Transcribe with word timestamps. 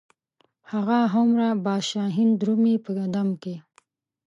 هغه 0.71 0.99
هومره 1.13 1.47
باز 1.65 1.81
شاهین 1.91 2.29
درومي 2.39 2.75
په 2.85 2.91
دم 3.13 3.29
کې. 3.41 3.55